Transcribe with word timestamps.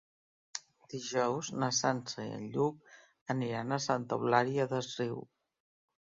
Dijous 0.91 1.49
na 1.63 1.67
Sança 1.79 2.23
i 2.29 2.31
en 2.37 2.47
Lluc 2.55 2.95
aniran 3.33 3.75
a 3.75 3.79
Santa 3.89 4.17
Eulària 4.23 4.65
des 4.73 4.89
Riu. 5.03 5.21